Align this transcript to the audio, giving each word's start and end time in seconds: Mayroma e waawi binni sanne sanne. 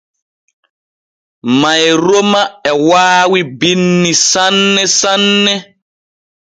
Mayroma 1.59 2.41
e 2.69 2.71
waawi 2.89 3.39
binni 3.59 4.11
sanne 4.31 4.83
sanne. 4.99 5.53